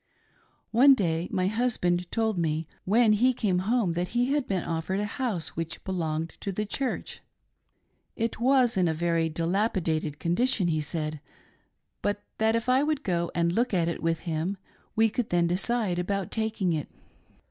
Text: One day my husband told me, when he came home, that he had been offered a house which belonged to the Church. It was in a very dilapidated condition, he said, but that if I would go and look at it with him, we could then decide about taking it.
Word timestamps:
One 0.71 0.95
day 0.95 1.27
my 1.29 1.45
husband 1.45 2.11
told 2.11 2.35
me, 2.39 2.67
when 2.85 3.13
he 3.13 3.33
came 3.35 3.59
home, 3.69 3.91
that 3.91 4.09
he 4.17 4.33
had 4.33 4.47
been 4.47 4.63
offered 4.63 4.99
a 4.99 5.05
house 5.05 5.49
which 5.49 5.83
belonged 5.83 6.33
to 6.39 6.51
the 6.51 6.65
Church. 6.65 7.21
It 8.15 8.39
was 8.39 8.77
in 8.77 8.87
a 8.87 8.95
very 8.95 9.29
dilapidated 9.29 10.17
condition, 10.19 10.69
he 10.69 10.81
said, 10.81 11.21
but 12.01 12.23
that 12.39 12.55
if 12.55 12.67
I 12.67 12.81
would 12.81 13.03
go 13.03 13.29
and 13.35 13.53
look 13.53 13.75
at 13.75 13.87
it 13.87 14.01
with 14.01 14.21
him, 14.21 14.57
we 14.95 15.07
could 15.07 15.29
then 15.29 15.45
decide 15.45 15.99
about 15.99 16.31
taking 16.31 16.73
it. 16.73 16.89